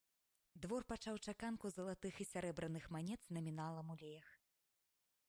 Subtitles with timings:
[0.65, 4.29] Двор пачаў чаканку залатых і сярэбраных манет з наміналам у леях.